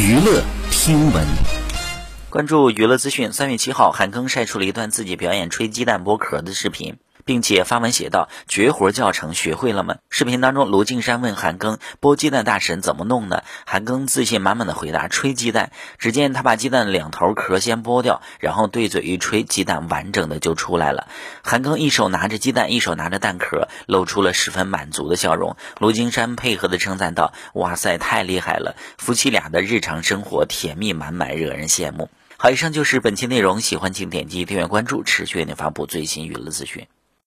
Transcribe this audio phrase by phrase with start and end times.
[0.00, 1.26] 娱乐听闻，
[2.30, 3.32] 关注娱乐资讯。
[3.32, 6.98] 三月七号，韩庚晒出了一段自己表演吹鸡蛋剥壳的视频。
[7.28, 15.70] 并且发文写道：“绝活教程学会了吗？”视频当中，卢靖姗问韩庚：“剥鸡蛋大神怎么弄呢？”韩庚自信满满的回答：“吹鸡蛋。”
[16.00, 21.06] 只见他把鸡蛋两头壳先剥掉，然后对嘴一吹，鸡蛋完整的就出来了。
[21.42, 25.58] 韩庚一手拿着鸡蛋，一手拿着蛋壳，露出了十分满足的笑容。
[25.80, 28.74] 卢靖姗配合的称赞道：“哇塞，太厉害了！
[28.96, 32.08] 夫妻俩的日常生活甜蜜满满，惹人羡慕。”
[32.40, 36.86] 好，以上就是本期内容，喜欢请点击订阅关注，持续为您发布最新娱乐资讯。